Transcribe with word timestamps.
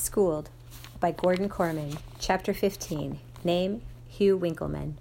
Schooled 0.00 0.48
by 0.98 1.12
Gordon 1.12 1.50
Korman, 1.50 1.98
Chapter 2.18 2.54
15. 2.54 3.20
Name 3.44 3.82
Hugh 4.08 4.34
Winkleman. 4.34 4.96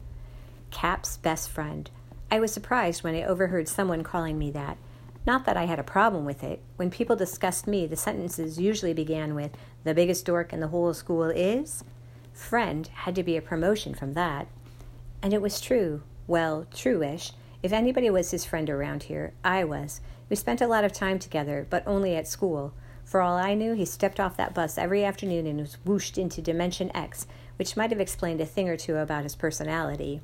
Cap's 0.72 1.16
best 1.16 1.50
friend. 1.50 1.90
I 2.30 2.42
was 2.42 2.52
surprised 2.52 3.02
when 3.02 3.16
I 3.16 3.24
overheard 3.24 3.70
someone 3.70 4.04
calling 4.04 4.38
me 4.38 4.52
that. 4.52 4.78
Not 5.26 5.46
that 5.46 5.56
I 5.56 5.64
had 5.64 5.80
a 5.80 5.84
problem 5.84 6.26
with 6.26 6.44
it. 6.44 6.62
When 6.76 6.92
people 6.92 7.16
discussed 7.16 7.66
me, 7.66 7.88
the 7.88 7.96
sentences 7.96 8.60
usually 8.60 8.94
began 8.94 9.36
with, 9.36 9.52
The 9.86 9.94
biggest 9.94 10.26
dork 10.26 10.52
in 10.52 10.60
the 10.60 10.68
whole 10.68 10.94
school 10.94 11.30
is? 11.30 11.86
Friend 12.34 12.86
had 12.86 13.16
to 13.16 13.24
be 13.24 13.38
a 13.38 13.42
promotion 13.42 13.94
from 13.94 14.16
that. 14.16 14.48
And 15.22 15.34
it 15.34 15.42
was 15.42 15.62
true. 15.62 16.04
Well, 16.28 16.68
true 16.74 17.02
ish. 17.02 17.32
If 17.64 17.72
anybody 17.72 18.10
was 18.10 18.32
his 18.32 18.44
friend 18.44 18.70
around 18.70 19.04
here, 19.04 19.32
I 19.46 19.64
was. 19.64 20.02
We 20.30 20.36
spent 20.36 20.60
a 20.60 20.68
lot 20.68 20.84
of 20.84 20.92
time 20.92 21.20
together, 21.20 21.66
but 21.70 21.88
only 21.88 22.18
at 22.18 22.28
school. 22.28 22.74
For 23.10 23.22
all 23.22 23.38
I 23.38 23.56
knew, 23.56 23.74
he 23.74 23.86
stepped 23.86 24.20
off 24.20 24.38
that 24.38 24.54
bus 24.54 24.78
every 24.78 25.04
afternoon 25.04 25.48
and 25.48 25.60
was 25.60 25.80
whooshed 25.84 26.20
into 26.20 26.44
Dimension 26.44 26.96
X, 26.96 27.26
which 27.56 27.76
might 27.76 27.90
have 27.90 28.00
explained 28.00 28.40
a 28.40 28.46
thing 28.46 28.70
or 28.70 28.78
two 28.78 28.98
about 28.98 29.24
his 29.24 29.36
personality. 29.36 30.22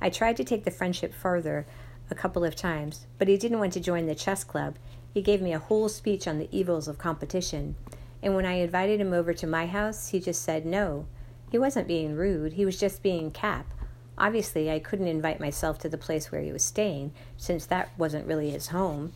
I 0.00 0.10
tried 0.10 0.36
to 0.38 0.44
take 0.44 0.64
the 0.64 0.72
friendship 0.72 1.14
further 1.14 1.66
a 2.10 2.16
couple 2.16 2.42
of 2.42 2.56
times, 2.56 3.06
but 3.16 3.28
he 3.28 3.36
didn't 3.36 3.60
want 3.60 3.74
to 3.74 3.80
join 3.80 4.06
the 4.06 4.14
chess 4.16 4.42
club. 4.42 4.74
He 5.14 5.22
gave 5.22 5.40
me 5.40 5.52
a 5.52 5.60
whole 5.60 5.88
speech 5.88 6.26
on 6.26 6.40
the 6.40 6.48
evils 6.50 6.88
of 6.88 6.98
competition. 6.98 7.76
And 8.20 8.34
when 8.34 8.44
I 8.44 8.54
invited 8.54 9.00
him 9.00 9.12
over 9.12 9.32
to 9.32 9.46
my 9.46 9.66
house, 9.66 10.08
he 10.08 10.18
just 10.18 10.42
said 10.42 10.66
no. 10.66 11.06
He 11.52 11.60
wasn't 11.60 11.86
being 11.86 12.16
rude, 12.16 12.54
he 12.54 12.64
was 12.64 12.80
just 12.80 13.04
being 13.04 13.30
Cap. 13.30 13.72
Obviously, 14.18 14.68
I 14.68 14.80
couldn't 14.80 15.06
invite 15.06 15.38
myself 15.38 15.78
to 15.78 15.88
the 15.88 15.96
place 15.96 16.32
where 16.32 16.42
he 16.42 16.50
was 16.50 16.64
staying, 16.64 17.12
since 17.36 17.66
that 17.66 17.96
wasn't 17.96 18.26
really 18.26 18.50
his 18.50 18.66
home. 18.66 19.12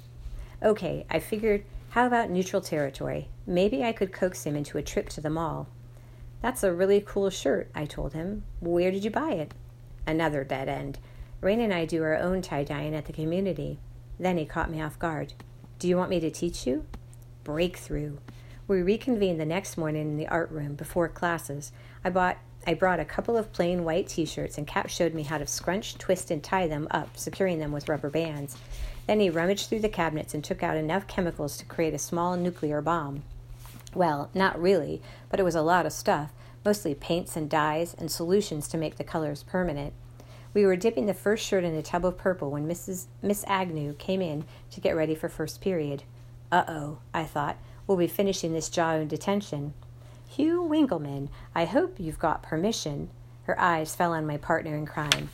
Okay, 0.63 1.07
I 1.11 1.19
figured 1.19 1.65
how 1.91 2.07
about 2.07 2.31
neutral 2.31 2.63
territory? 2.63 3.29
Maybe 3.47 3.83
I 3.83 3.93
could 3.93 4.13
coax 4.13 4.45
him 4.45 4.55
into 4.55 4.79
a 4.79 4.83
trip 4.83 5.09
to 5.11 5.21
the 5.21 5.29
mall. 5.29 5.69
That's 6.41 6.63
a 6.63 6.73
really 6.73 7.03
cool 7.05 7.31
shirt, 7.31 7.69
I 7.75 7.85
told 7.85 8.13
him. 8.13 8.45
Where 8.61 8.93
did 8.93 9.05
you 9.05 9.11
buy 9.11 9.33
it? 9.33 9.55
Another 10.07 10.45
dead 10.45 10.69
end. 10.69 11.01
Rain 11.41 11.61
and 11.61 11.75
I 11.75 11.87
do 11.87 12.03
our 12.05 12.17
own 12.17 12.43
tie 12.43 12.63
dyeing 12.63 12.95
at 12.95 13.07
the 13.07 13.13
community. 13.13 13.79
Then 14.21 14.39
he 14.39 14.45
caught 14.45 14.71
me 14.71 14.81
off 14.81 15.01
guard. 15.01 15.33
Do 15.81 15.89
you 15.89 15.97
want 15.97 16.11
me 16.11 16.21
to 16.21 16.31
teach 16.31 16.65
you? 16.65 16.87
Breakthrough. 17.43 18.19
We 18.69 18.83
reconvened 18.83 19.41
the 19.41 19.45
next 19.45 19.77
morning 19.77 20.03
in 20.03 20.17
the 20.17 20.29
art 20.29 20.53
room 20.53 20.77
before 20.77 21.09
classes. 21.09 21.73
I 22.05 22.11
bought 22.11 22.39
I 22.67 22.75
brought 22.75 23.01
a 23.01 23.07
couple 23.07 23.37
of 23.39 23.53
plain 23.53 23.85
white 23.85 24.07
t 24.09 24.27
shirts, 24.27 24.59
and 24.59 24.67
Cap 24.67 24.91
showed 24.91 25.15
me 25.15 25.23
how 25.23 25.39
to 25.39 25.47
scrunch, 25.47 25.97
twist, 25.97 26.31
and 26.31 26.43
tie 26.45 26.69
them 26.69 26.87
up, 26.91 27.17
securing 27.17 27.59
them 27.59 27.73
with 27.73 27.89
rubber 27.89 28.11
bands. 28.11 28.57
Then 29.11 29.19
he 29.19 29.29
rummaged 29.29 29.69
through 29.69 29.81
the 29.81 29.89
cabinets 29.89 30.35
and 30.35 30.45
took 30.45 30.63
out 30.63 30.77
enough 30.77 31.09
chemicals 31.09 31.57
to 31.57 31.65
create 31.65 31.95
a 31.95 31.99
small 31.99 32.37
nuclear 32.37 32.81
bomb. 32.81 33.25
Well, 33.93 34.31
not 34.35 34.63
really, 34.63 35.03
but 35.29 35.41
it 35.41 35.43
was 35.43 35.57
a 35.57 35.63
lot 35.63 35.85
of 35.85 35.93
stuff, 35.93 36.31
mostly 36.65 36.95
paints 36.95 37.37
and 37.37 37.51
dyes 37.51 37.93
and 37.99 38.09
solutions 38.09 38.69
to 38.69 38.79
make 38.79 38.99
the 38.99 39.03
colors 39.03 39.43
permanent. 39.43 39.95
We 40.55 40.65
were 40.65 40.77
dipping 40.77 41.07
the 41.07 41.13
first 41.13 41.45
shirt 41.45 41.65
in 41.65 41.75
a 41.75 41.83
tub 41.83 42.05
of 42.05 42.19
purple 42.19 42.53
when 42.53 42.69
Mrs. 42.69 43.07
Miss 43.21 43.45
Agnew 43.49 43.95
came 43.95 44.23
in 44.23 44.45
to 44.71 44.81
get 44.81 44.95
ready 44.95 45.17
for 45.17 45.29
first 45.29 45.61
period. 45.61 46.05
Uh 46.53 46.63
oh, 46.69 46.99
I 47.13 47.25
thought. 47.25 47.57
We'll 47.89 47.99
be 47.99 48.07
finishing 48.07 48.53
this 48.53 48.69
job 48.69 49.01
in 49.01 49.09
detention. 49.09 49.75
Hugh 50.29 50.63
Winkleman, 50.63 51.31
I 51.53 51.65
hope 51.65 51.99
you've 51.99 52.21
got 52.21 52.45
permission. 52.45 53.11
Her 53.43 53.61
eyes 53.61 53.97
fell 53.97 54.13
on 54.13 54.25
my 54.25 54.37
partner 54.37 54.77
in 54.77 54.87
crime. 54.87 55.31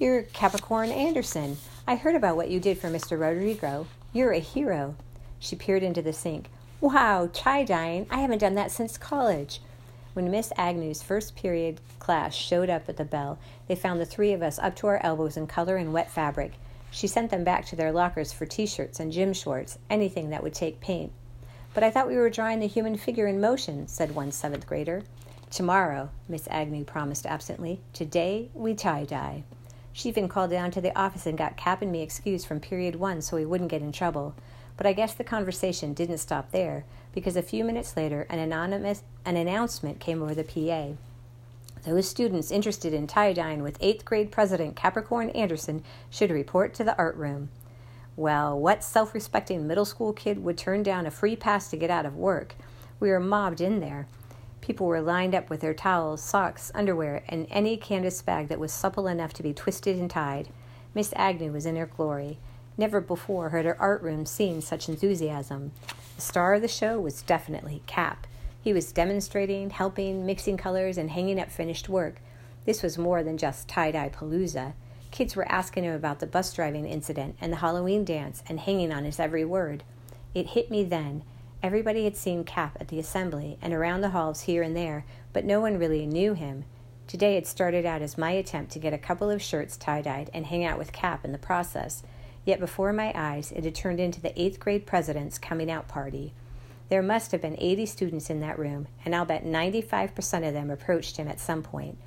You're 0.00 0.22
Capricorn 0.22 0.90
Anderson. 0.90 1.58
I 1.86 1.96
heard 1.96 2.14
about 2.14 2.36
what 2.36 2.50
you 2.50 2.60
did 2.60 2.78
for 2.78 2.88
Mr. 2.88 3.18
Rodrigo. 3.18 3.86
You're 4.12 4.32
a 4.32 4.38
hero. 4.38 4.94
She 5.38 5.56
peered 5.56 5.82
into 5.82 6.02
the 6.02 6.12
sink. 6.12 6.48
Wow, 6.80 7.28
tie 7.32 7.64
dyeing. 7.64 8.06
I 8.10 8.20
haven't 8.20 8.38
done 8.38 8.54
that 8.54 8.70
since 8.70 8.96
college. 8.96 9.60
When 10.12 10.30
Miss 10.30 10.52
Agnew's 10.56 11.02
first 11.02 11.36
period 11.36 11.80
class 11.98 12.34
showed 12.34 12.70
up 12.70 12.88
at 12.88 12.96
the 12.96 13.04
bell, 13.04 13.38
they 13.68 13.74
found 13.74 14.00
the 14.00 14.06
three 14.06 14.32
of 14.32 14.42
us 14.42 14.58
up 14.58 14.76
to 14.76 14.86
our 14.86 15.00
elbows 15.02 15.36
in 15.36 15.46
color 15.46 15.76
and 15.76 15.92
wet 15.92 16.10
fabric. 16.10 16.52
She 16.90 17.06
sent 17.06 17.30
them 17.30 17.44
back 17.44 17.66
to 17.66 17.76
their 17.76 17.92
lockers 17.92 18.32
for 18.32 18.46
t 18.46 18.66
shirts 18.66 19.00
and 19.00 19.12
gym 19.12 19.32
shorts, 19.32 19.78
anything 19.88 20.30
that 20.30 20.42
would 20.42 20.54
take 20.54 20.80
paint. 20.80 21.12
But 21.72 21.84
I 21.84 21.90
thought 21.90 22.08
we 22.08 22.16
were 22.16 22.30
drawing 22.30 22.60
the 22.60 22.66
human 22.66 22.96
figure 22.96 23.26
in 23.26 23.40
motion, 23.40 23.86
said 23.86 24.14
one 24.14 24.32
seventh 24.32 24.66
grader. 24.66 25.02
Tomorrow, 25.50 26.10
Miss 26.28 26.48
Agnew 26.50 26.84
promised 26.84 27.26
absently. 27.26 27.80
Today 27.92 28.50
we 28.54 28.74
tie 28.74 29.04
dye. 29.04 29.44
She 29.92 30.08
even 30.08 30.28
called 30.28 30.50
down 30.50 30.70
to 30.72 30.80
the 30.80 30.96
office 30.98 31.26
and 31.26 31.36
got 31.36 31.56
Cap 31.56 31.82
and 31.82 31.90
me 31.90 32.02
excused 32.02 32.46
from 32.46 32.60
period 32.60 32.96
one 32.96 33.22
so 33.22 33.36
we 33.36 33.44
wouldn't 33.44 33.70
get 33.70 33.82
in 33.82 33.92
trouble. 33.92 34.34
But 34.76 34.86
I 34.86 34.92
guess 34.92 35.14
the 35.14 35.24
conversation 35.24 35.92
didn't 35.92 36.18
stop 36.18 36.52
there, 36.52 36.84
because 37.12 37.36
a 37.36 37.42
few 37.42 37.64
minutes 37.64 37.96
later 37.96 38.26
an 38.30 38.38
anonymous 38.38 39.02
an 39.24 39.36
announcement 39.36 40.00
came 40.00 40.22
over 40.22 40.34
the 40.34 40.44
PA. 40.44 40.94
Those 41.84 42.08
students 42.08 42.50
interested 42.50 42.92
in 42.92 43.06
tie 43.06 43.32
dyeing 43.32 43.62
with 43.62 43.78
eighth 43.80 44.04
grade 44.04 44.30
president 44.30 44.76
Capricorn 44.76 45.30
Anderson 45.30 45.82
should 46.10 46.30
report 46.30 46.74
to 46.74 46.84
the 46.84 46.96
art 46.96 47.16
room. 47.16 47.48
Well, 48.16 48.58
what 48.58 48.84
self 48.84 49.14
respecting 49.14 49.66
middle 49.66 49.86
school 49.86 50.12
kid 50.12 50.44
would 50.44 50.58
turn 50.58 50.82
down 50.82 51.06
a 51.06 51.10
free 51.10 51.36
pass 51.36 51.70
to 51.70 51.76
get 51.76 51.90
out 51.90 52.04
of 52.04 52.16
work? 52.16 52.54
We 52.98 53.08
were 53.08 53.20
mobbed 53.20 53.62
in 53.62 53.80
there. 53.80 54.06
People 54.60 54.86
were 54.86 55.00
lined 55.00 55.34
up 55.34 55.48
with 55.48 55.60
their 55.60 55.74
towels, 55.74 56.22
socks, 56.22 56.70
underwear, 56.74 57.22
and 57.28 57.46
any 57.50 57.76
canvas 57.76 58.20
bag 58.22 58.48
that 58.48 58.60
was 58.60 58.72
supple 58.72 59.06
enough 59.06 59.32
to 59.34 59.42
be 59.42 59.54
twisted 59.54 59.98
and 59.98 60.10
tied. 60.10 60.48
Miss 60.94 61.12
Agnew 61.16 61.52
was 61.52 61.66
in 61.66 61.76
her 61.76 61.86
glory. 61.86 62.38
Never 62.76 63.00
before 63.00 63.50
had 63.50 63.64
her 63.64 63.80
art 63.80 64.02
room 64.02 64.26
seen 64.26 64.60
such 64.60 64.88
enthusiasm. 64.88 65.72
The 66.16 66.22
star 66.22 66.54
of 66.54 66.62
the 66.62 66.68
show 66.68 67.00
was 67.00 67.22
definitely 67.22 67.82
Cap. 67.86 68.26
He 68.62 68.72
was 68.72 68.92
demonstrating, 68.92 69.70
helping, 69.70 70.26
mixing 70.26 70.56
colors, 70.56 70.98
and 70.98 71.10
hanging 71.10 71.40
up 71.40 71.50
finished 71.50 71.88
work. 71.88 72.20
This 72.66 72.82
was 72.82 72.98
more 72.98 73.22
than 73.22 73.38
just 73.38 73.68
tie 73.68 73.90
dye 73.90 74.10
palooza. 74.10 74.74
Kids 75.10 75.34
were 75.34 75.50
asking 75.50 75.84
him 75.84 75.94
about 75.94 76.20
the 76.20 76.26
bus 76.26 76.52
driving 76.52 76.86
incident 76.86 77.36
and 77.40 77.52
the 77.52 77.58
Halloween 77.58 78.04
dance 78.04 78.42
and 78.48 78.60
hanging 78.60 78.92
on 78.92 79.04
his 79.04 79.18
every 79.18 79.44
word. 79.44 79.82
It 80.34 80.48
hit 80.48 80.70
me 80.70 80.84
then 80.84 81.22
Everybody 81.62 82.04
had 82.04 82.16
seen 82.16 82.44
Cap 82.44 82.78
at 82.80 82.88
the 82.88 82.98
assembly 82.98 83.58
and 83.60 83.74
around 83.74 84.00
the 84.00 84.10
halls 84.10 84.42
here 84.42 84.62
and 84.62 84.74
there, 84.74 85.04
but 85.34 85.44
no 85.44 85.60
one 85.60 85.78
really 85.78 86.06
knew 86.06 86.32
him. 86.32 86.64
Today 87.06 87.36
it 87.36 87.46
started 87.46 87.84
out 87.84 88.00
as 88.00 88.16
my 88.16 88.30
attempt 88.30 88.72
to 88.72 88.78
get 88.78 88.94
a 88.94 88.98
couple 88.98 89.28
of 89.28 89.42
shirts 89.42 89.76
tie 89.76 90.00
dyed 90.00 90.30
and 90.32 90.46
hang 90.46 90.64
out 90.64 90.78
with 90.78 90.92
Cap 90.92 91.22
in 91.22 91.32
the 91.32 91.38
process. 91.38 92.02
Yet 92.46 92.60
before 92.60 92.94
my 92.94 93.12
eyes, 93.14 93.52
it 93.52 93.64
had 93.64 93.74
turned 93.74 94.00
into 94.00 94.22
the 94.22 94.40
eighth 94.40 94.58
grade 94.58 94.86
president's 94.86 95.38
coming 95.38 95.70
out 95.70 95.86
party. 95.86 96.32
There 96.88 97.02
must 97.02 97.30
have 97.32 97.42
been 97.42 97.56
80 97.58 97.84
students 97.84 98.30
in 98.30 98.40
that 98.40 98.58
room, 98.58 98.88
and 99.04 99.14
I'll 99.14 99.26
bet 99.26 99.44
95% 99.44 100.48
of 100.48 100.54
them 100.54 100.70
approached 100.70 101.18
him 101.18 101.28
at 101.28 101.40
some 101.40 101.62
point. 101.62 101.98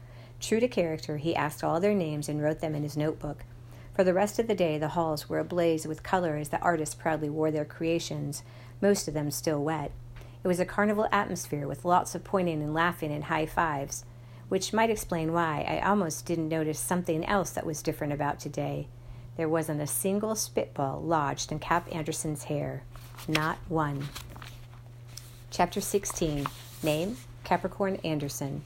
True 0.42 0.60
to 0.62 0.68
character, 0.68 1.18
he 1.18 1.36
asked 1.36 1.64
all 1.64 1.80
their 1.80 1.94
names 1.94 2.28
and 2.28 2.42
wrote 2.42 2.60
them 2.60 2.74
in 2.74 2.82
his 2.82 2.98
notebook. 2.98 3.46
For 3.94 4.04
the 4.04 4.14
rest 4.14 4.40
of 4.40 4.48
the 4.48 4.56
day, 4.56 4.80
the 4.80 4.90
halls 4.90 5.30
were 5.30 5.38
ablaze 5.38 5.86
with 5.86 6.02
color 6.02 6.38
as 6.38 6.50
the 6.50 6.60
artists 6.60 6.96
proudly 6.96 7.30
wore 7.30 7.52
their 7.52 7.64
creations 7.64 8.42
most 8.84 9.08
of 9.08 9.14
them 9.14 9.32
still 9.32 9.64
wet. 9.64 9.92
It 10.44 10.48
was 10.48 10.60
a 10.60 10.66
carnival 10.66 11.08
atmosphere 11.10 11.70
with 11.70 11.86
lots 11.86 12.16
of 12.16 12.26
pointing 12.26 12.62
and 12.62 12.74
laughing 12.74 13.14
and 13.14 13.24
high 13.24 13.46
fives, 13.46 14.04
which 14.50 14.74
might 14.74 14.90
explain 14.90 15.32
why 15.32 15.66
I 15.68 15.80
almost 15.80 16.26
didn't 16.26 16.50
notice 16.50 16.80
something 16.80 17.26
else 17.26 17.52
that 17.52 17.66
was 17.66 17.82
different 17.82 18.12
about 18.12 18.42
today. 18.42 18.88
There 19.38 19.48
wasn't 19.48 19.82
a 19.82 19.88
single 19.88 20.36
spitball 20.36 21.02
lodged 21.02 21.50
in 21.50 21.60
Cap 21.60 21.88
Anderson's 21.96 22.44
hair. 22.44 22.84
Not 23.26 23.58
one. 23.70 24.10
Chapter 25.50 25.80
16 25.80 26.46
Name 26.84 27.16
Capricorn 27.46 27.96
Anderson. 28.04 28.64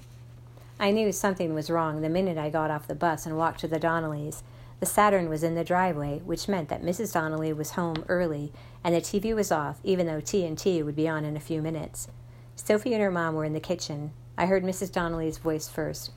I 0.79 0.89
knew 0.89 1.11
something 1.11 1.53
was 1.53 1.69
wrong 1.69 2.01
the 2.01 2.09
minute 2.09 2.39
I 2.39 2.49
got 2.49 2.71
off 2.71 2.87
the 2.87 2.95
bus 2.95 3.27
and 3.27 3.37
walked 3.37 3.59
to 3.59 3.67
the 3.67 3.79
Donnellys. 3.79 4.41
The 4.79 4.85
Saturn 4.85 5.27
was 5.27 5.43
in 5.43 5.55
the 5.55 5.63
driveway, 5.63 6.19
which 6.19 6.47
meant 6.47 6.69
that 6.69 6.83
Mrs. 6.83 7.13
Donnelly 7.13 7.51
was 7.51 7.71
home 7.71 8.05
early, 8.07 8.53
and 8.83 8.93
the 8.93 9.01
TV 9.01 9.33
was 9.33 9.51
off, 9.51 9.79
even 9.83 10.05
though 10.05 10.21
TNT 10.21 10.85
would 10.85 10.95
be 10.95 11.07
on 11.07 11.25
in 11.25 11.35
a 11.35 11.41
few 11.41 11.61
minutes. 11.61 12.07
Sophie 12.55 12.93
and 12.93 13.01
her 13.01 13.11
mom 13.11 13.33
were 13.33 13.45
in 13.45 13.53
the 13.53 13.59
kitchen. 13.59 14.11
I 14.37 14.45
heard 14.45 14.63
Mrs. 14.63 14.91
Donnelly's 14.91 15.39
voice 15.39 15.67
first. 15.67 16.11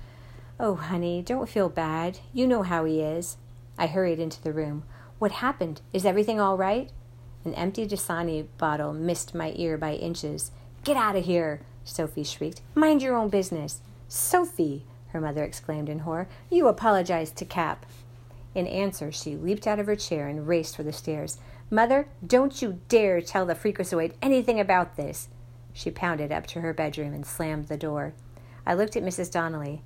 Oh, 0.59 0.75
honey, 0.75 1.23
don't 1.23 1.49
feel 1.49 1.71
bad. 1.71 2.19
You 2.35 2.47
know 2.47 2.63
how 2.63 2.85
he 2.85 3.01
is. 3.01 3.39
I 3.79 3.87
hurried 3.87 4.21
into 4.21 4.43
the 4.43 4.53
room. 4.53 4.83
What 5.19 5.33
happened? 5.33 5.81
Is 5.95 6.05
everything 6.05 6.39
all 6.39 6.59
right? 6.59 6.91
An 7.47 7.55
empty 7.55 7.87
Dasani 7.87 8.47
bottle 8.59 8.93
missed 8.93 9.35
my 9.35 9.55
ear 9.57 9.79
by 9.79 9.95
inches. 9.95 10.51
Get 10.85 10.99
out 10.99 11.17
of 11.17 11.25
here, 11.25 11.63
Sophie 11.85 12.25
shrieked. 12.25 12.61
Mind 12.75 13.01
your 13.01 13.17
own 13.17 13.31
business. 13.31 13.81
Sophie, 14.07 14.85
her 15.09 15.21
mother 15.21 15.45
exclaimed 15.45 15.89
in 15.89 16.01
horror, 16.01 16.29
you 16.51 16.69
apologize 16.69 17.31
to 17.33 17.47
Cap. 17.47 17.87
In 18.55 18.67
answer, 18.67 19.13
she 19.13 19.37
leaped 19.37 19.67
out 19.67 19.79
of 19.79 19.87
her 19.87 19.97
chair 19.97 20.27
and 20.27 20.49
raced 20.49 20.77
for 20.77 20.83
the 20.83 20.93
stairs. 20.93 21.39
Mother, 21.71 22.09
don't 22.27 22.61
you 22.61 22.81
dare 22.89 23.21
tell 23.21 23.47
the 23.47 23.55
freakazoid 23.55 24.15
anything 24.21 24.59
about 24.59 24.97
this. 24.97 25.29
She 25.73 25.91
pounded 25.91 26.33
up 26.33 26.47
to 26.49 26.61
her 26.61 26.73
bedroom 26.73 27.15
and 27.15 27.25
slammed 27.25 27.69
the 27.69 27.77
door. 27.77 28.13
I 28.67 28.75
looked 28.75 28.97
at 28.97 29.05
Mrs. 29.05 29.31
Donnelly. 29.31 29.83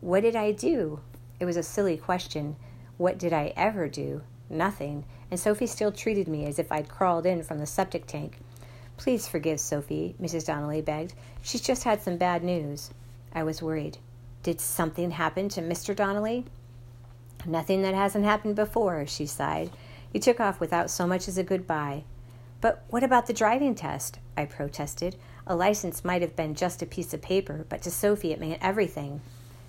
What 0.00 0.20
did 0.20 0.36
I 0.36 0.52
do? 0.52 1.00
It 1.40 1.44
was 1.44 1.56
a 1.56 1.62
silly 1.62 1.96
question. 1.96 2.56
What 2.96 3.18
did 3.18 3.32
I 3.32 3.52
ever 3.56 3.88
do? 3.88 4.22
Nothing. 4.48 5.04
And 5.30 5.38
Sophie 5.40 5.66
still 5.66 5.90
treated 5.90 6.28
me 6.28 6.46
as 6.46 6.58
if 6.58 6.70
I'd 6.70 6.88
crawled 6.88 7.26
in 7.26 7.42
from 7.42 7.58
the 7.58 7.66
septic 7.66 8.06
tank. 8.06 8.38
Please 8.96 9.28
forgive 9.28 9.60
Sophie, 9.60 10.14
Mrs. 10.22 10.46
Donnelly 10.46 10.80
begged. 10.80 11.14
She's 11.42 11.60
just 11.60 11.84
had 11.84 12.00
some 12.00 12.16
bad 12.16 12.42
news. 12.42 12.90
I 13.34 13.42
was 13.42 13.60
worried. 13.60 13.98
Did 14.42 14.60
something 14.60 15.10
happen 15.10 15.48
to 15.50 15.60
Mr. 15.60 15.94
Donnelly? 15.94 16.46
Nothing 17.46 17.82
that 17.82 17.94
hasn't 17.94 18.24
happened 18.24 18.56
before, 18.56 19.06
she 19.06 19.26
sighed. 19.26 19.70
He 20.12 20.18
took 20.18 20.40
off 20.40 20.60
without 20.60 20.90
so 20.90 21.06
much 21.06 21.28
as 21.28 21.38
a 21.38 21.44
goodbye. 21.44 22.04
But 22.60 22.84
what 22.88 23.04
about 23.04 23.26
the 23.26 23.32
driving 23.32 23.74
test? 23.74 24.18
I 24.36 24.46
protested. 24.46 25.16
A 25.46 25.54
license 25.54 26.04
might 26.04 26.22
have 26.22 26.34
been 26.34 26.54
just 26.54 26.82
a 26.82 26.86
piece 26.86 27.14
of 27.14 27.22
paper, 27.22 27.66
but 27.68 27.82
to 27.82 27.90
Sophie 27.90 28.32
it 28.32 28.40
meant 28.40 28.58
everything. 28.60 29.20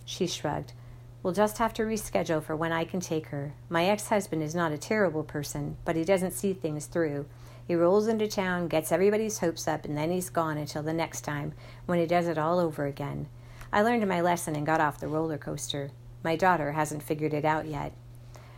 She 0.06 0.26
shrugged. 0.26 0.74
We'll 1.22 1.34
just 1.34 1.58
have 1.58 1.74
to 1.76 1.84
reschedule 1.84 2.42
for 2.42 2.56
when 2.56 2.72
I 2.72 2.86
can 2.86 3.00
take 3.00 3.28
her. 3.28 3.54
My 3.70 3.86
ex 3.86 4.08
husband 4.08 4.42
is 4.42 4.56
not 4.56 4.72
a 4.72 4.78
terrible 4.78 5.24
person, 5.24 5.78
but 5.84 5.96
he 5.96 6.04
doesn't 6.04 6.32
see 6.32 6.54
things 6.54 6.86
through. 6.86 7.26
He 7.68 7.76
rolls 7.76 8.08
into 8.08 8.28
town, 8.28 8.70
gets 8.70 8.92
everybody's 8.92 9.40
hopes 9.40 9.68
up, 9.68 9.84
and 9.84 9.98
then 9.98 10.10
he's 10.10 10.30
gone 10.30 10.58
until 10.58 10.84
the 10.84 10.94
next 10.94 11.22
time, 11.22 11.54
when 11.86 12.00
he 12.00 12.06
does 12.06 12.28
it 12.28 12.38
all 12.38 12.60
over 12.60 12.86
again. 12.86 13.28
I 13.74 13.82
learned 13.82 14.08
my 14.08 14.22
lesson 14.22 14.56
and 14.56 14.66
got 14.66 14.80
off 14.80 15.02
the 15.02 15.10
roller 15.10 15.38
coaster. 15.38 15.92
My 16.28 16.36
daughter 16.36 16.74
hasn't 16.74 17.04
figured 17.04 17.34
it 17.34 17.46
out 17.46 17.68
yet. 17.68 17.94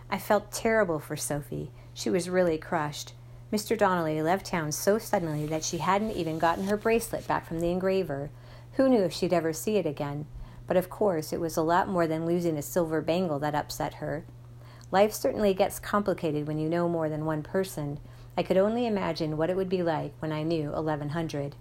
I 0.09 0.17
felt 0.17 0.51
terrible 0.51 0.97
for 0.97 1.15
Sophie. 1.15 1.69
She 1.93 2.09
was 2.09 2.27
really 2.27 2.57
crushed. 2.57 3.13
Mr. 3.53 3.77
Donnelly 3.77 4.23
left 4.23 4.47
town 4.47 4.71
so 4.71 4.97
suddenly 4.97 5.45
that 5.45 5.63
she 5.63 5.77
hadn't 5.77 6.13
even 6.13 6.39
gotten 6.39 6.63
her 6.63 6.75
bracelet 6.75 7.27
back 7.27 7.45
from 7.45 7.59
the 7.59 7.69
engraver. 7.69 8.31
Who 8.71 8.89
knew 8.89 9.03
if 9.03 9.13
she'd 9.13 9.33
ever 9.33 9.53
see 9.53 9.77
it 9.77 9.85
again? 9.85 10.25
But 10.65 10.77
of 10.77 10.89
course, 10.89 11.31
it 11.31 11.39
was 11.39 11.57
a 11.57 11.61
lot 11.61 11.87
more 11.87 12.07
than 12.07 12.25
losing 12.25 12.57
a 12.57 12.63
silver 12.63 13.01
bangle 13.01 13.37
that 13.37 13.53
upset 13.53 13.93
her. 14.01 14.25
Life 14.89 15.13
certainly 15.13 15.53
gets 15.53 15.77
complicated 15.77 16.47
when 16.47 16.57
you 16.57 16.69
know 16.69 16.89
more 16.89 17.07
than 17.07 17.23
one 17.23 17.43
person. 17.43 17.99
I 18.35 18.41
could 18.41 18.57
only 18.57 18.87
imagine 18.87 19.37
what 19.37 19.51
it 19.51 19.55
would 19.55 19.69
be 19.69 19.83
like 19.83 20.13
when 20.17 20.31
I 20.31 20.41
knew 20.41 20.71
1100. 20.71 21.55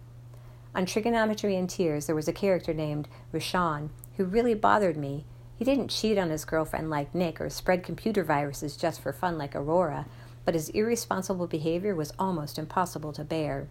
On 0.74 0.86
Trigonometry 0.86 1.54
and 1.54 1.68
Tears, 1.68 2.06
there 2.06 2.16
was 2.16 2.28
a 2.28 2.32
character 2.32 2.72
named 2.72 3.08
Rishon 3.30 3.90
who 4.16 4.24
really 4.24 4.54
bothered 4.54 4.96
me. 4.96 5.26
He 5.58 5.64
didn't 5.64 5.88
cheat 5.88 6.18
on 6.18 6.30
his 6.30 6.44
girlfriend 6.44 6.88
like 6.88 7.14
Nick 7.14 7.40
or 7.40 7.50
spread 7.50 7.82
computer 7.82 8.22
viruses 8.22 8.76
just 8.76 9.00
for 9.00 9.12
fun 9.12 9.36
like 9.36 9.56
Aurora, 9.56 10.06
but 10.44 10.54
his 10.54 10.68
irresponsible 10.68 11.48
behavior 11.48 11.96
was 11.96 12.12
almost 12.16 12.58
impossible 12.58 13.12
to 13.14 13.24
bear. 13.24 13.66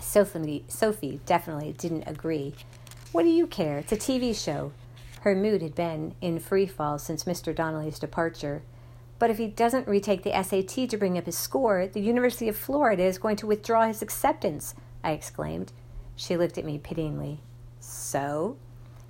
Sophie, 0.00 0.64
Sophie 0.66 1.20
definitely 1.26 1.74
didn't 1.78 2.08
agree. 2.08 2.54
What 3.12 3.22
do 3.22 3.28
you 3.28 3.46
care? 3.46 3.78
It's 3.78 3.92
a 3.92 3.96
TV 3.96 4.34
show. 4.34 4.72
Her 5.20 5.36
mood 5.36 5.62
had 5.62 5.74
been 5.74 6.14
in 6.20 6.40
free 6.40 6.66
fall 6.66 6.98
since 6.98 7.24
Mr. 7.24 7.54
Donnelly's 7.54 7.98
departure. 7.98 8.62
But 9.20 9.30
if 9.30 9.38
he 9.38 9.46
doesn't 9.46 9.86
retake 9.86 10.22
the 10.22 10.42
SAT 10.42 10.88
to 10.88 10.96
bring 10.96 11.18
up 11.18 11.26
his 11.26 11.38
score, 11.38 11.86
the 11.86 12.00
University 12.00 12.48
of 12.48 12.56
Florida 12.56 13.04
is 13.04 13.18
going 13.18 13.36
to 13.36 13.46
withdraw 13.46 13.86
his 13.86 14.02
acceptance, 14.02 14.74
I 15.04 15.12
exclaimed. 15.12 15.72
She 16.16 16.36
looked 16.36 16.58
at 16.58 16.64
me 16.64 16.78
pityingly. 16.78 17.40
So? 17.78 18.56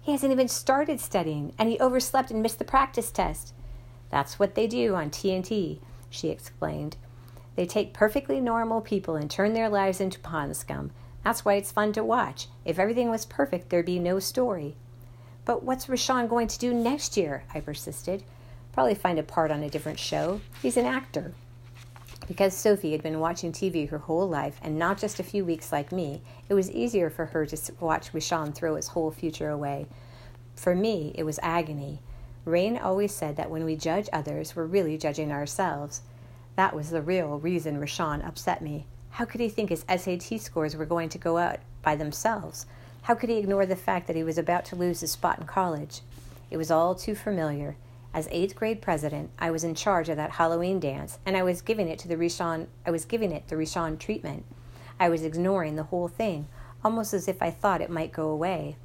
He 0.01 0.13
hasn't 0.13 0.33
even 0.33 0.49
started 0.49 1.01
studying, 1.01 1.53
and 1.59 1.69
he 1.69 1.79
overslept 1.79 2.31
and 2.31 2.43
missed 2.43 2.59
the 2.59 2.65
practice 2.65 3.11
test. 3.11 3.53
That's 4.11 4.39
what 4.39 4.55
they 4.55 4.67
do 4.67 4.95
on 4.95 5.11
TNT, 5.11 5.79
she 6.09 6.29
explained. 6.29 6.97
They 7.57 7.67
take 7.67 7.93
perfectly 7.93 8.41
normal 8.41 8.81
people 8.81 9.17
and 9.17 9.31
turn 9.31 9.53
their 9.53 9.69
lives 9.69 10.01
into 10.01 10.19
pond 10.21 10.57
scum. 10.57 10.91
That's 11.23 11.45
why 11.45 11.55
it's 11.55 11.71
fun 11.71 11.93
to 11.93 12.03
watch. 12.03 12.49
If 12.65 12.79
everything 12.79 13.11
was 13.11 13.27
perfect, 13.27 13.69
there'd 13.69 13.87
be 13.87 13.99
no 13.99 14.19
story. 14.19 14.77
But 15.45 15.63
what's 15.63 15.87
Rashawn 15.87 16.29
going 16.29 16.49
to 16.49 16.59
do 16.59 16.73
next 16.73 17.17
year? 17.17 17.45
I 17.53 17.61
persisted. 17.61 18.23
Probably 18.73 18.95
find 18.95 19.19
a 19.19 19.23
part 19.23 19.51
on 19.51 19.63
a 19.63 19.71
different 19.71 19.99
show. 19.99 20.41
He's 20.63 20.77
an 20.77 20.87
actor. 20.87 21.35
Because 22.27 22.57
Sophie 22.57 22.93
had 22.93 23.03
been 23.03 23.21
watching 23.21 23.53
TV 23.53 23.89
her 23.89 23.99
whole 23.99 24.29
life, 24.29 24.61
and 24.63 24.79
not 24.79 24.99
just 24.99 25.19
a 25.19 25.25
few 25.25 25.45
weeks 25.45 25.73
like 25.73 25.91
me, 25.91 26.23
it 26.49 26.55
was 26.55 26.71
easier 26.71 27.11
for 27.11 27.27
her 27.27 27.45
to 27.47 27.73
watch 27.81 28.13
Rashawn 28.13 28.55
throw 28.55 28.77
his 28.77 28.89
whole 28.89 29.11
future 29.11 29.51
away. 29.51 29.87
For 30.55 30.75
me, 30.75 31.13
it 31.15 31.25
was 31.25 31.41
agony. 31.43 32.01
Rain 32.45 32.77
always 32.79 33.15
said 33.15 33.37
that 33.37 33.51
when 33.51 33.65
we 33.65 33.77
judge 33.77 34.09
others, 34.13 34.55
we're 34.55 34.65
really 34.65 34.97
judging 34.97 35.33
ourselves. 35.33 36.03
That 36.57 36.75
was 36.75 36.91
the 36.91 37.03
real 37.03 37.39
reason 37.39 37.81
Rashawn 37.81 38.27
upset 38.27 38.63
me. 38.63 38.87
How 39.11 39.25
could 39.25 39.41
he 39.41 39.49
think 39.49 39.71
his 39.71 39.85
SAT 39.89 40.41
scores 40.41 40.77
were 40.77 40.87
going 40.87 41.09
to 41.11 41.19
go 41.19 41.37
out 41.39 41.59
by 41.83 41.97
themselves? 41.97 42.67
How 43.03 43.15
could 43.15 43.31
he 43.31 43.39
ignore 43.39 43.67
the 43.67 43.77
fact 43.77 44.07
that 44.07 44.17
he 44.17 44.23
was 44.23 44.39
about 44.39 44.65
to 44.67 44.77
lose 44.77 45.01
his 45.01 45.11
spot 45.11 45.39
in 45.39 45.47
college? 45.47 46.01
It 46.51 46.57
was 46.57 46.71
all 46.71 46.95
too 46.95 47.15
familiar. 47.15 47.77
As 48.13 48.27
eighth 48.33 48.57
grade 48.57 48.83
president, 48.83 49.31
I 49.39 49.53
was 49.53 49.63
in 49.63 49.77
charge 49.77 50.09
of 50.09 50.17
that 50.17 50.33
Halloween 50.33 50.81
dance, 50.81 51.21
and 51.25 51.37
I 51.37 51.45
was 51.45 51.63
giving 51.63 51.87
it 51.87 51.99
to 52.01 52.09
the 52.09 52.17
Rishon. 52.17 52.67
I 52.85 52.91
was 52.91 53.05
giving 53.05 53.31
it 53.31 53.47
the 53.47 53.55
Rishon 53.55 54.01
treatment. 54.01 54.45
I 54.99 55.09
was 55.09 55.23
ignoring 55.23 55.77
the 55.77 55.85
whole 55.85 56.09
thing, 56.09 56.49
almost 56.85 57.15
as 57.15 57.29
if 57.29 57.41
I 57.41 57.51
thought 57.51 57.81
it 57.81 57.89
might 57.89 58.13
go 58.13 58.29
away. 58.29 58.77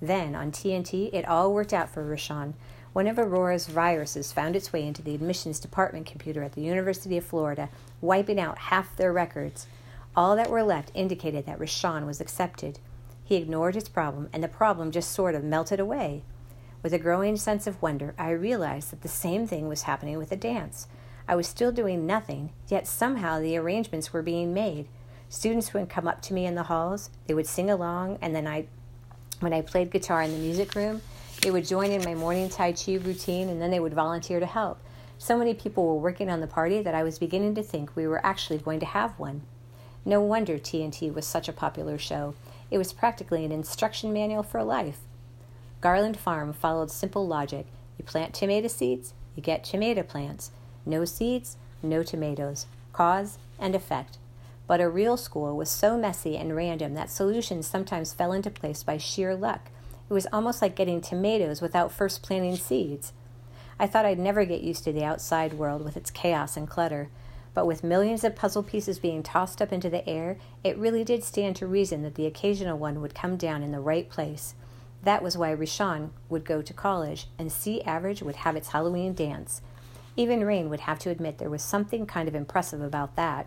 Then 0.00 0.36
on 0.36 0.52
TNT, 0.52 1.12
it 1.12 1.26
all 1.26 1.52
worked 1.52 1.72
out 1.72 1.90
for 1.90 2.04
Rishon. 2.04 2.54
One 2.92 3.08
of 3.08 3.18
Aurora's 3.18 3.66
viruses 3.66 4.30
found 4.30 4.54
its 4.54 4.72
way 4.72 4.86
into 4.86 5.02
the 5.02 5.14
admissions 5.14 5.58
department 5.58 6.06
computer 6.06 6.44
at 6.44 6.52
the 6.52 6.62
University 6.62 7.18
of 7.18 7.24
Florida, 7.24 7.70
wiping 8.00 8.38
out 8.38 8.58
half 8.58 8.96
their 8.96 9.12
records. 9.12 9.66
All 10.14 10.36
that 10.36 10.50
were 10.50 10.62
left 10.62 10.92
indicated 10.94 11.46
that 11.46 11.58
Rashawn 11.58 12.06
was 12.06 12.20
accepted. 12.20 12.78
He 13.24 13.36
ignored 13.36 13.74
his 13.74 13.88
problem, 13.88 14.28
and 14.32 14.42
the 14.42 14.48
problem 14.48 14.92
just 14.92 15.10
sort 15.10 15.34
of 15.34 15.42
melted 15.42 15.80
away. 15.80 16.22
With 16.82 16.92
a 16.92 16.98
growing 16.98 17.36
sense 17.36 17.66
of 17.66 17.82
wonder, 17.82 18.14
I 18.16 18.30
realized 18.30 18.92
that 18.92 19.02
the 19.02 19.08
same 19.08 19.46
thing 19.46 19.66
was 19.66 19.82
happening 19.82 20.16
with 20.16 20.30
the 20.30 20.36
dance. 20.36 20.86
I 21.26 21.34
was 21.34 21.48
still 21.48 21.72
doing 21.72 22.06
nothing, 22.06 22.52
yet 22.68 22.86
somehow 22.86 23.40
the 23.40 23.56
arrangements 23.56 24.12
were 24.12 24.22
being 24.22 24.54
made. 24.54 24.86
Students 25.28 25.74
would 25.74 25.90
come 25.90 26.06
up 26.06 26.22
to 26.22 26.34
me 26.34 26.46
in 26.46 26.54
the 26.54 26.62
halls, 26.64 27.10
they 27.26 27.34
would 27.34 27.46
sing 27.46 27.68
along, 27.68 28.18
and 28.22 28.34
then 28.34 28.46
I, 28.46 28.66
when 29.40 29.52
I 29.52 29.60
played 29.60 29.90
guitar 29.90 30.22
in 30.22 30.32
the 30.32 30.38
music 30.38 30.74
room, 30.74 31.02
they 31.42 31.50
would 31.50 31.66
join 31.66 31.90
in 31.90 32.04
my 32.04 32.14
morning 32.14 32.48
Tai 32.48 32.72
Chi 32.72 32.94
routine, 32.94 33.48
and 33.48 33.60
then 33.60 33.70
they 33.70 33.80
would 33.80 33.92
volunteer 33.92 34.40
to 34.40 34.46
help. 34.46 34.80
So 35.18 35.36
many 35.36 35.54
people 35.54 35.84
were 35.84 36.00
working 36.00 36.30
on 36.30 36.40
the 36.40 36.46
party 36.46 36.80
that 36.80 36.94
I 36.94 37.02
was 37.02 37.18
beginning 37.18 37.56
to 37.56 37.62
think 37.62 37.96
we 37.96 38.06
were 38.06 38.24
actually 38.24 38.58
going 38.58 38.78
to 38.80 38.86
have 38.86 39.18
one. 39.18 39.42
No 40.04 40.22
wonder 40.22 40.58
TNT 40.58 41.12
was 41.12 41.26
such 41.26 41.48
a 41.48 41.52
popular 41.52 41.98
show. 41.98 42.34
It 42.70 42.78
was 42.78 42.92
practically 42.92 43.44
an 43.44 43.52
instruction 43.52 44.12
manual 44.12 44.44
for 44.44 44.62
life. 44.62 45.00
Garland 45.80 46.16
Farm 46.16 46.52
followed 46.52 46.90
simple 46.90 47.26
logic. 47.26 47.66
You 47.98 48.04
plant 48.04 48.34
tomato 48.34 48.66
seeds, 48.68 49.14
you 49.36 49.42
get 49.42 49.62
tomato 49.62 50.02
plants. 50.02 50.50
No 50.84 51.04
seeds, 51.04 51.56
no 51.82 52.02
tomatoes. 52.02 52.66
Cause 52.92 53.38
and 53.60 53.74
effect. 53.74 54.18
But 54.66 54.80
a 54.80 54.88
real 54.88 55.16
school 55.16 55.56
was 55.56 55.70
so 55.70 55.96
messy 55.96 56.36
and 56.36 56.56
random 56.56 56.94
that 56.94 57.10
solutions 57.10 57.66
sometimes 57.66 58.12
fell 58.12 58.32
into 58.32 58.50
place 58.50 58.82
by 58.82 58.98
sheer 58.98 59.36
luck. 59.36 59.70
It 60.10 60.12
was 60.12 60.26
almost 60.32 60.60
like 60.60 60.74
getting 60.74 61.00
tomatoes 61.00 61.60
without 61.60 61.92
first 61.92 62.22
planting 62.22 62.56
seeds. 62.56 63.12
I 63.78 63.86
thought 63.86 64.04
I'd 64.04 64.18
never 64.18 64.44
get 64.44 64.62
used 64.62 64.82
to 64.84 64.92
the 64.92 65.04
outside 65.04 65.54
world 65.54 65.84
with 65.84 65.96
its 65.96 66.10
chaos 66.10 66.56
and 66.56 66.68
clutter, 66.68 67.08
but 67.54 67.66
with 67.66 67.84
millions 67.84 68.24
of 68.24 68.34
puzzle 68.34 68.64
pieces 68.64 68.98
being 68.98 69.22
tossed 69.22 69.62
up 69.62 69.72
into 69.72 69.88
the 69.88 70.08
air, 70.08 70.38
it 70.64 70.76
really 70.76 71.04
did 71.04 71.22
stand 71.22 71.54
to 71.56 71.66
reason 71.66 72.02
that 72.02 72.16
the 72.16 72.26
occasional 72.26 72.76
one 72.76 73.00
would 73.00 73.14
come 73.14 73.36
down 73.36 73.62
in 73.62 73.70
the 73.70 73.80
right 73.80 74.08
place. 74.08 74.54
That 75.02 75.22
was 75.22 75.36
why 75.36 75.54
Rishon 75.54 76.10
would 76.28 76.44
go 76.44 76.60
to 76.62 76.74
college, 76.74 77.28
and 77.38 77.52
C 77.52 77.82
Average 77.82 78.22
would 78.22 78.36
have 78.36 78.56
its 78.56 78.68
Halloween 78.68 79.14
dance. 79.14 79.62
Even 80.16 80.44
Rain 80.44 80.68
would 80.68 80.80
have 80.80 80.98
to 81.00 81.10
admit 81.10 81.38
there 81.38 81.48
was 81.48 81.62
something 81.62 82.04
kind 82.04 82.28
of 82.28 82.34
impressive 82.34 82.82
about 82.82 83.14
that. 83.16 83.46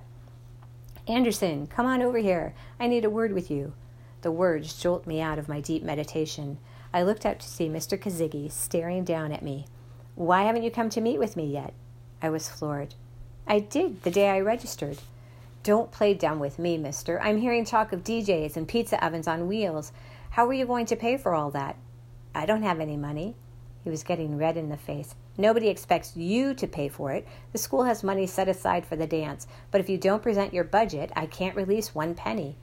Anderson, 1.08 1.68
come 1.68 1.86
on 1.86 2.02
over 2.02 2.20
here. 2.20 2.54
I 2.80 2.88
need 2.88 3.04
a 3.04 3.10
word 3.10 3.34
with 3.34 3.52
you. 3.52 3.74
The 4.22 4.32
words 4.32 4.80
jolted 4.80 5.08
me 5.08 5.20
out 5.20 5.40
of 5.40 5.50
my 5.50 5.60
deep 5.60 5.84
meditation. 5.84 6.60
I 6.94 7.02
looked 7.02 7.26
out 7.26 7.40
to 7.40 7.48
see 7.48 7.68
Mr. 7.68 7.98
Kasigi 7.98 8.52
staring 8.52 9.04
down 9.04 9.32
at 9.32 9.42
me. 9.42 9.66
Why 10.16 10.44
haven't 10.44 10.64
you 10.64 10.72
come 10.72 10.90
to 10.92 11.02
meet 11.02 11.20
with 11.20 11.36
me 11.36 11.46
yet? 11.46 11.74
I 12.22 12.30
was 12.30 12.48
floored. 12.48 12.94
I 13.48 13.60
did 13.60 14.04
the 14.04 14.12
day 14.12 14.30
I 14.30 14.40
registered. 14.40 15.00
Don't 15.64 15.92
play 15.92 16.14
dumb 16.14 16.40
with 16.40 16.60
me, 16.60 16.78
mister. 16.78 17.20
I'm 17.22 17.40
hearing 17.40 17.66
talk 17.66 17.92
of 17.92 18.04
DJs 18.04 18.56
and 18.56 18.68
pizza 18.68 19.04
ovens 19.04 19.28
on 19.28 19.48
wheels. 19.48 19.92
How 20.32 20.48
are 20.48 20.54
you 20.54 20.66
going 20.66 20.86
to 20.86 20.96
pay 20.96 21.18
for 21.18 21.36
all 21.36 21.52
that? 21.52 21.76
I 22.34 22.46
don't 22.46 22.64
have 22.64 22.80
any 22.80 22.96
money. 22.96 23.36
He 23.84 23.90
was 23.90 24.04
getting 24.04 24.38
red 24.38 24.56
in 24.56 24.70
the 24.70 24.78
face. 24.78 25.14
Nobody 25.38 25.68
expects 25.68 26.16
you 26.16 26.54
to 26.54 26.68
pay 26.68 26.88
for 26.88 27.12
it. 27.12 27.28
The 27.52 27.58
school 27.58 27.84
has 27.84 28.02
money 28.02 28.26
set 28.28 28.48
aside 28.48 28.86
for 28.86 28.96
the 28.96 29.06
dance, 29.06 29.46
but 29.72 29.82
if 29.82 29.90
you 29.90 29.98
don't 29.98 30.24
present 30.24 30.54
your 30.54 30.64
budget, 30.64 31.12
I 31.18 31.26
can't 31.26 31.56
release 31.58 31.94
one 31.94 32.16
penny. 32.16 32.56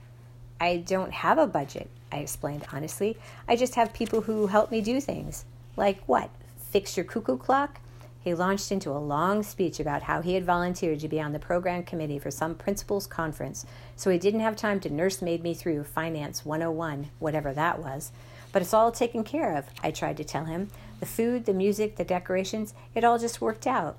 I 0.59 0.77
don't 0.77 1.13
have 1.13 1.37
a 1.37 1.45
budget, 1.45 1.91
I 2.11 2.17
explained 2.17 2.65
honestly. 2.73 3.17
I 3.47 3.55
just 3.55 3.75
have 3.75 3.93
people 3.93 4.21
who 4.21 4.47
help 4.47 4.71
me 4.71 4.81
do 4.81 4.99
things. 4.99 5.45
Like 5.77 6.01
what? 6.07 6.31
fix 6.69 6.95
your 6.95 7.03
cuckoo 7.03 7.37
clock, 7.37 7.79
he 8.21 8.33
launched 8.33 8.71
into 8.71 8.91
a 8.91 8.99
long 8.99 9.43
speech 9.43 9.79
about 9.79 10.03
how 10.03 10.21
he 10.21 10.33
had 10.33 10.43
volunteered 10.43 10.99
to 10.99 11.07
be 11.07 11.21
on 11.21 11.31
the 11.31 11.39
program 11.39 11.83
committee 11.83 12.19
for 12.19 12.29
some 12.29 12.53
principals 12.53 13.07
conference, 13.07 13.65
so 13.95 14.09
he 14.09 14.17
didn't 14.17 14.41
have 14.41 14.55
time 14.55 14.79
to 14.81 14.89
nursemaid 14.89 15.41
me 15.41 15.53
through 15.53 15.83
Finance 15.85 16.45
101, 16.45 17.09
whatever 17.19 17.53
that 17.53 17.79
was. 17.79 18.11
But 18.51 18.61
it's 18.61 18.73
all 18.73 18.91
taken 18.91 19.23
care 19.23 19.55
of, 19.55 19.65
I 19.81 19.91
tried 19.91 20.17
to 20.17 20.23
tell 20.23 20.45
him. 20.45 20.69
The 20.99 21.05
food, 21.05 21.45
the 21.45 21.53
music, 21.53 21.95
the 21.95 22.03
decorations, 22.03 22.73
it 22.93 23.03
all 23.03 23.17
just 23.17 23.41
worked 23.41 23.65
out. 23.65 23.97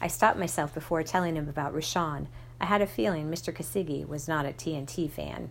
I 0.00 0.08
stopped 0.08 0.38
myself 0.38 0.74
before 0.74 1.02
telling 1.02 1.36
him 1.36 1.48
about 1.48 1.74
Rashawn. 1.74 2.26
I 2.60 2.64
had 2.64 2.82
a 2.82 2.86
feeling 2.86 3.30
Mr. 3.30 3.54
Kasigi 3.54 4.06
was 4.06 4.26
not 4.26 4.46
a 4.46 4.50
TNT 4.50 5.10
fan. 5.10 5.50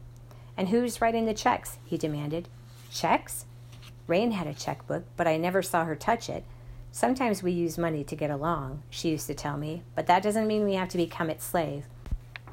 And 0.58 0.70
who's 0.70 1.00
writing 1.00 1.26
the 1.26 1.34
checks? 1.34 1.78
he 1.86 1.98
demanded. 1.98 2.50
Checks? 2.92 3.46
Rain 4.08 4.32
had 4.32 4.48
a 4.48 4.54
checkbook, 4.54 5.06
but 5.16 5.28
I 5.28 5.38
never 5.38 5.62
saw 5.62 5.86
her 5.86 5.96
touch 5.96 6.30
it. 6.30 6.44
Sometimes 6.92 7.44
we 7.44 7.52
use 7.52 7.78
money 7.78 8.04
to 8.04 8.16
get 8.16 8.32
along, 8.32 8.82
she 8.90 9.10
used 9.10 9.28
to 9.28 9.34
tell 9.34 9.58
me, 9.58 9.84
but 9.96 10.08
that 10.08 10.24
doesn't 10.24 10.48
mean 10.48 10.64
we 10.64 10.74
have 10.74 10.90
to 10.90 10.98
become 10.98 11.30
its 11.30 11.46
slave. 11.46 11.86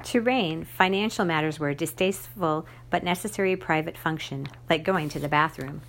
To 0.03 0.21
Rain, 0.21 0.63
financial 0.63 1.25
matters 1.25 1.59
were 1.59 1.69
a 1.69 1.75
distasteful 1.75 2.67
but 2.89 3.03
necessary 3.03 3.55
private 3.55 3.97
function, 3.97 4.47
like 4.69 4.83
going 4.83 5.09
to 5.09 5.19
the 5.19 5.27
bathroom. 5.27 5.81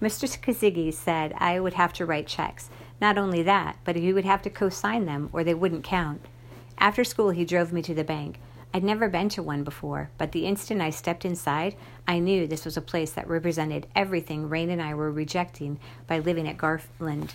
Mr. 0.00 0.28
Kasigi 0.40 0.92
said 0.92 1.34
I 1.38 1.58
would 1.58 1.74
have 1.74 1.92
to 1.94 2.06
write 2.06 2.28
checks. 2.28 2.70
Not 3.00 3.18
only 3.18 3.42
that, 3.42 3.76
but 3.84 3.96
he 3.96 4.12
would 4.12 4.24
have 4.24 4.42
to 4.42 4.50
co 4.50 4.68
sign 4.68 5.06
them 5.06 5.28
or 5.32 5.42
they 5.42 5.54
wouldn't 5.54 5.84
count. 5.84 6.24
After 6.78 7.02
school, 7.02 7.30
he 7.30 7.44
drove 7.44 7.72
me 7.72 7.82
to 7.82 7.94
the 7.94 8.04
bank. 8.04 8.38
I'd 8.72 8.84
never 8.84 9.08
been 9.08 9.30
to 9.30 9.42
one 9.42 9.64
before, 9.64 10.10
but 10.18 10.32
the 10.32 10.46
instant 10.46 10.80
I 10.80 10.90
stepped 10.90 11.24
inside, 11.24 11.76
I 12.06 12.18
knew 12.18 12.46
this 12.46 12.64
was 12.64 12.76
a 12.76 12.82
place 12.82 13.12
that 13.12 13.28
represented 13.28 13.86
everything 13.96 14.48
Rain 14.48 14.70
and 14.70 14.82
I 14.82 14.94
were 14.94 15.10
rejecting 15.10 15.80
by 16.06 16.18
living 16.18 16.46
at 16.46 16.58
Garland. 16.58 17.34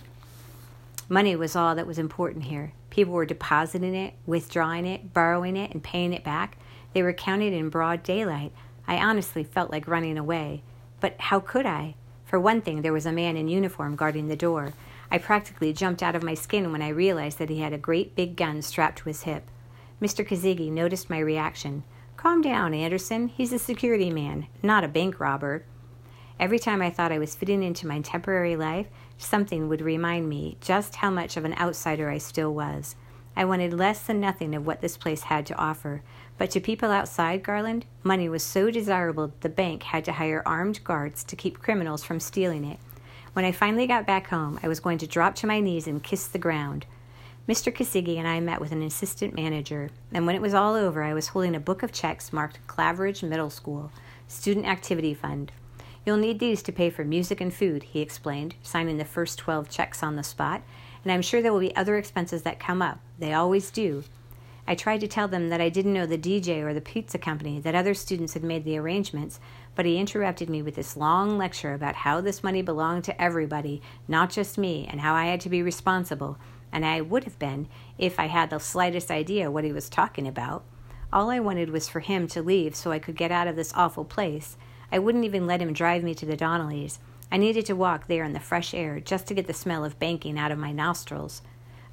Money 1.11 1.35
was 1.35 1.57
all 1.57 1.75
that 1.75 1.85
was 1.85 1.99
important 1.99 2.45
here. 2.45 2.71
People 2.89 3.11
were 3.11 3.25
depositing 3.25 3.95
it, 3.95 4.13
withdrawing 4.25 4.85
it, 4.85 5.13
borrowing 5.13 5.57
it, 5.57 5.71
and 5.71 5.83
paying 5.83 6.13
it 6.13 6.23
back. 6.23 6.57
They 6.93 7.03
were 7.03 7.11
counted 7.11 7.51
in 7.51 7.67
broad 7.67 8.01
daylight. 8.01 8.53
I 8.87 8.95
honestly 8.95 9.43
felt 9.43 9.71
like 9.71 9.89
running 9.89 10.17
away. 10.17 10.63
But 11.01 11.19
how 11.19 11.41
could 11.41 11.65
I? 11.65 11.95
For 12.23 12.39
one 12.39 12.61
thing, 12.61 12.81
there 12.81 12.93
was 12.93 13.05
a 13.05 13.11
man 13.11 13.35
in 13.35 13.49
uniform 13.49 13.97
guarding 13.97 14.29
the 14.29 14.37
door. 14.37 14.71
I 15.11 15.17
practically 15.17 15.73
jumped 15.73 16.01
out 16.01 16.15
of 16.15 16.23
my 16.23 16.33
skin 16.33 16.71
when 16.71 16.81
I 16.81 16.87
realized 16.87 17.39
that 17.39 17.49
he 17.49 17.59
had 17.59 17.73
a 17.73 17.77
great 17.77 18.15
big 18.15 18.37
gun 18.37 18.61
strapped 18.61 18.99
to 18.99 19.09
his 19.09 19.23
hip. 19.23 19.43
Mr. 20.01 20.25
Kasigi 20.25 20.71
noticed 20.71 21.09
my 21.09 21.19
reaction. 21.19 21.83
Calm 22.15 22.41
down, 22.41 22.73
Anderson. 22.73 23.27
He's 23.27 23.51
a 23.51 23.59
security 23.59 24.11
man, 24.11 24.47
not 24.63 24.85
a 24.85 24.87
bank 24.87 25.19
robber. 25.19 25.65
Every 26.39 26.59
time 26.59 26.81
I 26.81 26.89
thought 26.89 27.11
I 27.11 27.19
was 27.19 27.35
fitting 27.35 27.63
into 27.63 27.87
my 27.87 27.99
temporary 28.01 28.55
life, 28.55 28.87
something 29.17 29.69
would 29.69 29.81
remind 29.81 30.27
me 30.27 30.57
just 30.61 30.95
how 30.95 31.09
much 31.09 31.37
of 31.37 31.45
an 31.45 31.53
outsider 31.55 32.09
I 32.09 32.17
still 32.17 32.53
was. 32.53 32.95
I 33.35 33.45
wanted 33.45 33.73
less 33.73 34.01
than 34.01 34.19
nothing 34.19 34.53
of 34.55 34.65
what 34.65 34.81
this 34.81 34.97
place 34.97 35.23
had 35.23 35.45
to 35.47 35.57
offer, 35.57 36.03
but 36.37 36.51
to 36.51 36.59
people 36.59 36.91
outside 36.91 37.43
Garland, 37.43 37.85
money 38.03 38.27
was 38.27 38.43
so 38.43 38.69
desirable 38.69 39.27
that 39.27 39.41
the 39.41 39.49
bank 39.49 39.83
had 39.83 40.03
to 40.05 40.13
hire 40.13 40.43
armed 40.45 40.83
guards 40.83 41.23
to 41.25 41.35
keep 41.35 41.59
criminals 41.59 42.03
from 42.03 42.19
stealing 42.19 42.65
it. 42.65 42.79
When 43.33 43.45
I 43.45 43.53
finally 43.53 43.87
got 43.87 44.05
back 44.05 44.27
home, 44.27 44.59
I 44.61 44.67
was 44.67 44.81
going 44.81 44.97
to 44.97 45.07
drop 45.07 45.35
to 45.35 45.47
my 45.47 45.61
knees 45.61 45.87
and 45.87 46.03
kiss 46.03 46.27
the 46.27 46.39
ground. 46.39 46.85
Mr. 47.47 47.73
Kasigi 47.73 48.17
and 48.17 48.27
I 48.27 48.39
met 48.39 48.59
with 48.59 48.71
an 48.71 48.83
assistant 48.83 49.33
manager, 49.33 49.89
and 50.11 50.25
when 50.25 50.35
it 50.35 50.41
was 50.41 50.53
all 50.53 50.75
over, 50.75 51.01
I 51.01 51.13
was 51.13 51.29
holding 51.29 51.55
a 51.55 51.59
book 51.59 51.83
of 51.83 51.93
checks 51.93 52.33
marked 52.33 52.59
Claverage 52.67 53.23
Middle 53.23 53.49
School, 53.49 53.91
Student 54.27 54.65
Activity 54.65 55.13
Fund. 55.13 55.51
You'll 56.05 56.17
need 56.17 56.39
these 56.39 56.63
to 56.63 56.71
pay 56.71 56.89
for 56.89 57.05
music 57.05 57.41
and 57.41 57.53
food, 57.53 57.83
he 57.83 58.01
explained, 58.01 58.55
signing 58.63 58.97
the 58.97 59.05
first 59.05 59.37
12 59.37 59.69
checks 59.69 60.01
on 60.01 60.15
the 60.15 60.23
spot, 60.23 60.63
and 61.03 61.11
I'm 61.11 61.21
sure 61.21 61.41
there 61.41 61.53
will 61.53 61.59
be 61.59 61.75
other 61.75 61.97
expenses 61.97 62.41
that 62.41 62.59
come 62.59 62.81
up. 62.81 62.99
They 63.19 63.33
always 63.33 63.69
do. 63.69 64.03
I 64.67 64.75
tried 64.75 65.01
to 65.01 65.07
tell 65.07 65.27
them 65.27 65.49
that 65.49 65.61
I 65.61 65.69
didn't 65.69 65.93
know 65.93 66.05
the 66.05 66.17
DJ 66.17 66.63
or 66.63 66.73
the 66.73 66.81
pizza 66.81 67.17
company, 67.17 67.59
that 67.59 67.75
other 67.75 67.93
students 67.93 68.33
had 68.33 68.43
made 68.43 68.63
the 68.63 68.77
arrangements, 68.77 69.39
but 69.75 69.85
he 69.85 69.97
interrupted 69.97 70.49
me 70.49 70.61
with 70.61 70.75
this 70.75 70.97
long 70.97 71.37
lecture 71.37 71.73
about 71.73 71.95
how 71.95 72.21
this 72.21 72.43
money 72.43 72.61
belonged 72.61 73.03
to 73.03 73.21
everybody, 73.21 73.81
not 74.07 74.29
just 74.29 74.57
me, 74.57 74.87
and 74.89 75.01
how 75.01 75.13
I 75.13 75.25
had 75.25 75.41
to 75.41 75.49
be 75.49 75.61
responsible, 75.61 76.37
and 76.71 76.85
I 76.85 77.01
would 77.01 77.25
have 77.25 77.37
been 77.37 77.67
if 77.97 78.19
I 78.19 78.27
had 78.27 78.49
the 78.49 78.59
slightest 78.59 79.11
idea 79.11 79.51
what 79.51 79.63
he 79.63 79.73
was 79.73 79.89
talking 79.89 80.27
about. 80.27 80.63
All 81.13 81.29
I 81.29 81.39
wanted 81.39 81.69
was 81.69 81.89
for 81.89 81.99
him 81.99 82.27
to 82.29 82.41
leave 82.41 82.75
so 82.75 82.91
I 82.91 82.99
could 82.99 83.15
get 83.15 83.31
out 83.31 83.47
of 83.47 83.55
this 83.55 83.73
awful 83.75 84.05
place. 84.05 84.57
I 84.91 84.99
wouldn't 84.99 85.25
even 85.25 85.47
let 85.47 85.61
him 85.61 85.73
drive 85.73 86.03
me 86.03 86.13
to 86.15 86.25
the 86.25 86.37
Donnellys. 86.37 86.99
I 87.31 87.37
needed 87.37 87.65
to 87.67 87.75
walk 87.75 88.07
there 88.07 88.23
in 88.25 88.33
the 88.33 88.39
fresh 88.39 88.73
air 88.73 88.99
just 88.99 89.25
to 89.27 89.33
get 89.33 89.47
the 89.47 89.53
smell 89.53 89.85
of 89.85 89.99
banking 89.99 90.37
out 90.37 90.51
of 90.51 90.59
my 90.59 90.71
nostrils. 90.71 91.41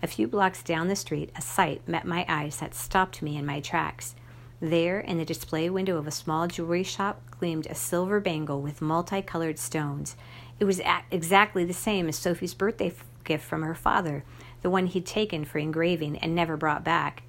A 0.02 0.08
few 0.08 0.26
blocks 0.26 0.62
down 0.62 0.88
the 0.88 0.96
street, 0.96 1.30
a 1.36 1.40
sight 1.40 1.86
met 1.86 2.04
my 2.04 2.24
eyes 2.28 2.58
that 2.58 2.74
stopped 2.74 3.22
me 3.22 3.36
in 3.36 3.46
my 3.46 3.60
tracks. 3.60 4.14
There, 4.60 4.98
in 4.98 5.18
the 5.18 5.24
display 5.24 5.70
window 5.70 5.96
of 5.96 6.08
a 6.08 6.12
small 6.12 6.48
jewelry 6.48 6.82
shop, 6.82 7.20
gleamed 7.30 7.66
a 7.66 7.74
silver 7.76 8.18
bangle 8.18 8.60
with 8.60 8.82
multicolored 8.82 9.58
stones. 9.60 10.16
It 10.58 10.64
was 10.64 10.80
exactly 11.12 11.64
the 11.64 11.72
same 11.72 12.08
as 12.08 12.16
Sophie's 12.16 12.54
birthday 12.54 12.92
gift 13.22 13.44
from 13.44 13.62
her 13.62 13.76
father, 13.76 14.24
the 14.62 14.70
one 14.70 14.86
he'd 14.86 15.06
taken 15.06 15.44
for 15.44 15.58
engraving 15.58 16.18
and 16.18 16.34
never 16.34 16.56
brought 16.56 16.82
back. 16.82 17.22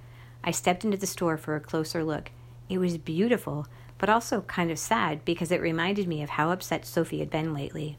I 0.43 0.49
stepped 0.49 0.83
into 0.83 0.97
the 0.97 1.05
store 1.05 1.37
for 1.37 1.55
a 1.55 1.59
closer 1.59 2.03
look. 2.03 2.31
It 2.69 2.79
was 2.79 2.97
beautiful, 2.97 3.67
but 3.99 4.09
also 4.09 4.41
kind 4.41 4.71
of 4.71 4.79
sad 4.79 5.23
because 5.23 5.51
it 5.51 5.61
reminded 5.61 6.07
me 6.07 6.23
of 6.23 6.31
how 6.31 6.51
upset 6.51 6.85
Sophie 6.85 7.19
had 7.19 7.29
been 7.29 7.53
lately. 7.53 7.97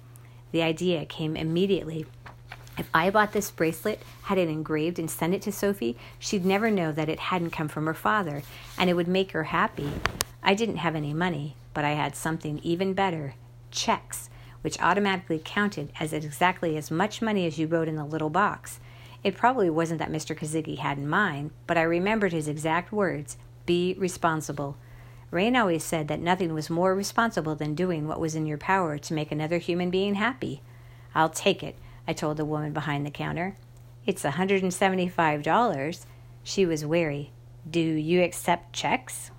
The 0.50 0.62
idea 0.62 1.04
came 1.04 1.36
immediately 1.36 2.06
if 2.80 2.88
I 2.94 3.10
bought 3.10 3.32
this 3.32 3.50
bracelet, 3.50 4.00
had 4.22 4.38
it 4.38 4.48
engraved, 4.48 4.98
and 4.98 5.10
sent 5.10 5.34
it 5.34 5.42
to 5.42 5.52
Sophie, 5.52 5.98
she'd 6.18 6.46
never 6.46 6.70
know 6.70 6.92
that 6.92 7.10
it 7.10 7.20
hadn't 7.20 7.50
come 7.50 7.68
from 7.68 7.84
her 7.84 7.92
father, 7.92 8.42
and 8.78 8.88
it 8.88 8.94
would 8.94 9.06
make 9.06 9.32
her 9.32 9.44
happy. 9.44 9.92
I 10.42 10.54
didn't 10.54 10.78
have 10.78 10.96
any 10.96 11.12
money, 11.12 11.56
but 11.74 11.84
I 11.84 11.90
had 11.90 12.16
something 12.16 12.58
even 12.62 12.94
better 12.94 13.34
checks, 13.70 14.30
which 14.62 14.80
automatically 14.80 15.42
counted 15.44 15.92
as 16.00 16.14
exactly 16.14 16.78
as 16.78 16.90
much 16.90 17.20
money 17.20 17.46
as 17.46 17.58
you 17.58 17.66
wrote 17.66 17.86
in 17.86 17.96
the 17.96 18.04
little 18.04 18.30
box. 18.30 18.80
It 19.22 19.36
probably 19.36 19.68
wasn't 19.68 19.98
that 19.98 20.10
Mr. 20.10 20.34
Kasigi 20.34 20.78
had 20.78 20.96
in 20.96 21.06
mind, 21.06 21.50
but 21.66 21.76
I 21.76 21.82
remembered 21.82 22.32
his 22.32 22.48
exact 22.48 22.92
words 22.92 23.36
be 23.66 23.94
responsible. 23.98 24.78
Rain 25.30 25.54
always 25.54 25.84
said 25.84 26.08
that 26.08 26.20
nothing 26.20 26.52
was 26.52 26.68
more 26.68 26.94
responsible 26.94 27.54
than 27.54 27.74
doing 27.74 28.08
what 28.08 28.18
was 28.20 28.34
in 28.34 28.46
your 28.46 28.58
power 28.58 28.98
to 28.98 29.14
make 29.14 29.30
another 29.30 29.58
human 29.58 29.90
being 29.90 30.14
happy. 30.14 30.60
I'll 31.14 31.28
take 31.28 31.62
it. 31.62 31.76
I 32.08 32.12
told 32.12 32.36
the 32.36 32.44
woman 32.44 32.72
behind 32.72 33.06
the 33.06 33.10
counter. 33.10 33.56
It's 34.06 34.24
a 34.24 34.32
$175. 34.32 36.04
She 36.42 36.66
was 36.66 36.84
wary. 36.84 37.30
Do 37.68 37.80
you 37.80 38.22
accept 38.22 38.72
checks? 38.72 39.30